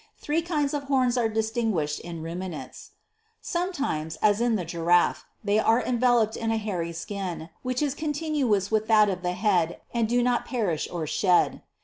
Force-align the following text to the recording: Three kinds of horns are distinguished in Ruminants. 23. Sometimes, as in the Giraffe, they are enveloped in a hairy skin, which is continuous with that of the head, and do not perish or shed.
Three 0.17 0.41
kinds 0.41 0.73
of 0.73 0.85
horns 0.85 1.15
are 1.15 1.29
distinguished 1.29 1.99
in 1.99 2.23
Ruminants. 2.23 2.93
23. 3.43 3.43
Sometimes, 3.43 4.15
as 4.15 4.41
in 4.41 4.55
the 4.55 4.65
Giraffe, 4.65 5.25
they 5.43 5.59
are 5.59 5.79
enveloped 5.79 6.35
in 6.35 6.49
a 6.49 6.57
hairy 6.57 6.91
skin, 6.91 7.49
which 7.61 7.83
is 7.83 7.93
continuous 7.93 8.71
with 8.71 8.87
that 8.87 9.09
of 9.09 9.21
the 9.21 9.33
head, 9.33 9.79
and 9.93 10.09
do 10.09 10.23
not 10.23 10.43
perish 10.47 10.87
or 10.91 11.05
shed. 11.05 11.61